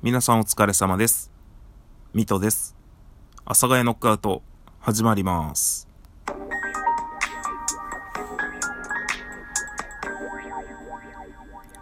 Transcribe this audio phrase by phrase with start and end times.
[0.00, 1.32] 皆さんお疲れ様です。
[2.14, 2.76] ミトです。
[3.44, 4.44] 阿佐ヶ谷ノックアウト、
[4.78, 5.88] 始まります。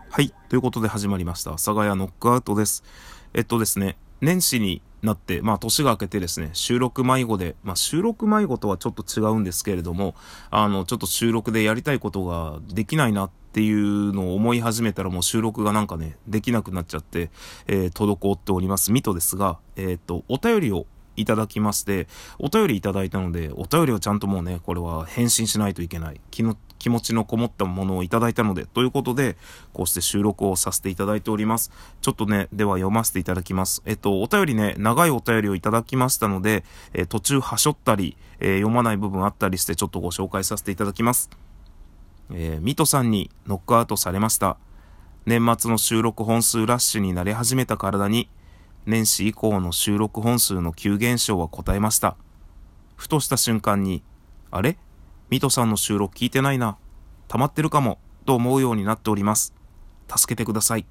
[0.08, 0.32] はい。
[0.48, 1.50] ということで始まりました。
[1.50, 2.84] 阿佐ヶ谷ノックアウトです。
[3.34, 10.14] えっとですね、年始になって、まあ年が明けてですね、収録迷子で、まあ収録迷子とはちょっと違うんですけれども、
[10.50, 17.30] あの、ちょっと収録でやりたいことができないなっていうのを思い始めたらもう収録がなんかね、できなくなっちゃって、
[17.66, 18.92] えー、滞っております。
[18.92, 22.06] ミトですが、えっ、と、お便りをいただきまして、
[22.38, 26.20] お便りいただいたので、お便りをちゃんともうね、これは返信しないといけない。
[26.30, 29.36] 気の気持ちのこもったものをいただいたので、ということで、
[29.72, 31.72] こうして収録をさせていただいております。
[32.00, 33.82] ちょっとね、では読ませていただきます。
[33.86, 41.28] えっと、お便りね、長いお便りをいただきましたので、えー、途中はしょったり、えー、読まない部分あったりして、ちょっとご紹介させていただきます。
[42.30, 44.56] えー、ミトさんにノックアウトされました。
[45.24, 48.30] 年末の収録本数ラッシュになり始めた体に、
[48.84, 52.16] 年始以降の収録本数の急減少は答えました。
[52.94, 54.04] ふとした瞬間に、
[54.52, 54.78] あれ？
[55.28, 56.78] ミトさんの収録聞いてないな。
[57.26, 57.98] 溜まってるかも。
[58.26, 59.54] と思うようになっております。
[60.08, 60.86] 助けてください。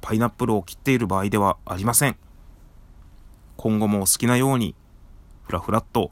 [0.00, 2.16] パイナップルを切っている場合ではありません。
[3.56, 4.74] 今後もお好きなように、
[5.44, 6.10] ふらふらっと、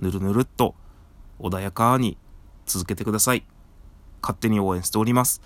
[0.00, 0.74] ぬるぬるっと、
[1.40, 2.18] 穏やかに
[2.66, 3.44] 続けてください。
[4.22, 5.42] 勝手に応援しております。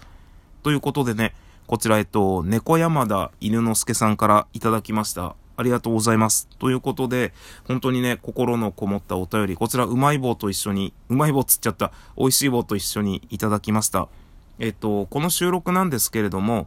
[0.62, 1.34] ということでね、
[1.66, 5.36] こちら、えっと、猫山田犬之助さんからいただきました。
[5.56, 6.48] ありがとうございます。
[6.58, 7.32] ということで、
[7.66, 14.08] 本当にね、心のこもったお便り、こちら、うまい棒と一緒に、うまい棒つっちゃった、美味しい棒と一緒にいただきました。
[14.58, 16.66] えっと、この収録なんですけれども、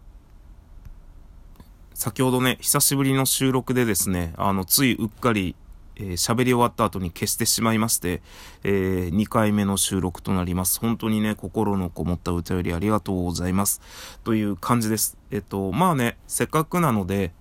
[1.93, 5.55] 先ほどね、久しぶりの収録でですね、あの、ついうっかり
[5.99, 8.21] えー、喋り終わった後に消してしまいまして、
[8.63, 10.79] えー、2回目の収録となります。
[10.79, 13.81] 本当にね、心のこもった歌よりありがとうございます。
[14.23, 15.17] という感じです。
[15.31, 17.33] えっと、まあね、せっかくなので、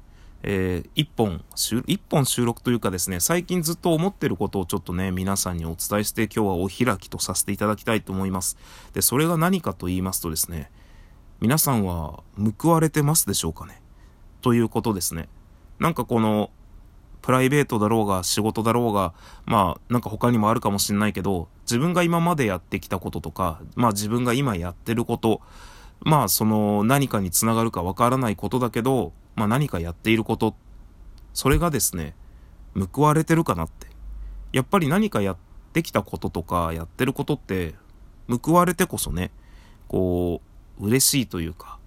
[0.48, 1.44] えー、一本、
[1.86, 8.56] 一本収録というかですね、最近ずっと思ってることをちょっとね、皆さんにお伝えして今日はお開きとさせていただきたいと思います。
[8.94, 10.70] で、それが何かと言いますとですね、
[11.40, 12.22] 皆さんは
[12.60, 13.82] 報われてますでしょうかね？
[14.40, 15.28] ということですね。
[15.80, 16.50] なんかこの、
[17.22, 19.14] プライベートだろうが仕事だろうが、
[19.46, 25.40] まあなんか他にもあるかもしんないけど、自分が今までやってきたこととか、まあ自分が今やってること、
[26.02, 30.56] まあその何かにつながるかわからないことだけど、まあ何かやっていること、
[31.34, 32.16] それがですね、
[32.92, 33.86] 報われてるかなって。
[34.52, 35.36] やっぱり何かやっ
[35.72, 37.74] てきたこととかやってることって、
[38.42, 39.30] 報われてこそね、
[39.88, 40.40] こ
[40.80, 41.78] う、嬉しいというか、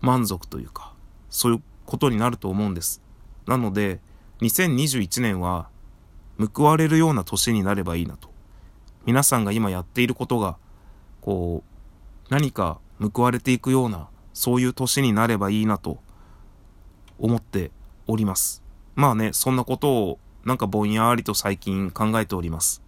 [0.00, 0.94] 満足というか、
[1.28, 3.02] そういうことになると思うんです。
[3.46, 4.00] なので、
[4.40, 5.68] 2021年は
[6.54, 8.30] 報われるような年になればいいなと。
[9.04, 10.56] 皆さんが今やっていることが、
[11.20, 15.98] こう、何か報われていくような、そういう年になればいいなと
[17.22, 17.70] 思って
[18.06, 18.62] おります。
[18.94, 22.82] まあね、そんなことをなんかぼんやりと最近考えております。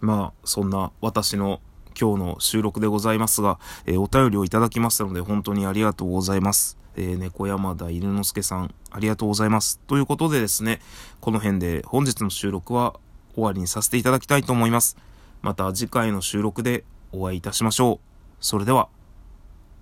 [0.00, 1.60] まあ、そんな私の
[1.98, 6.78] 今日の収録でございますが、えー、お便りをいただきましたので本当にありがとうございます。
[6.96, 9.80] えー、猫山田犬之助さん、ありがとうございます。
[9.86, 10.80] ということでですね、
[11.20, 12.94] この辺で本日の収録は
[13.34, 14.96] 終わりにさせていただきたいと思います。
[15.42, 17.98] また次回の収録でお会いいたしましょう。
[18.40, 18.88] それでは、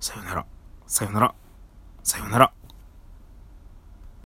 [0.01, 0.47] さよなら、
[0.87, 1.35] さよなら、
[2.03, 2.62] さよなら。